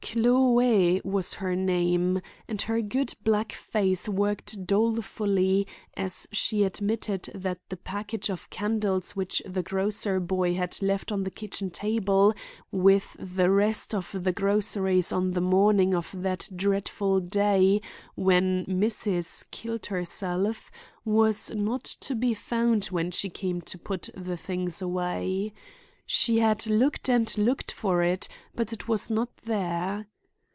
[0.03, 7.59] Chloe was her name, and her good black face worked dolefully as she admitted that
[7.69, 12.33] the package of candles which the grocer boy had left on the kitchen table,
[12.73, 17.79] with the rest of the groceries on the morning of that dreadful day
[18.15, 20.69] when "Missus" killed herself,
[21.05, 25.53] was not to be found when she came to put the things away.
[26.03, 30.07] She had looked and looked for it, but it was not there.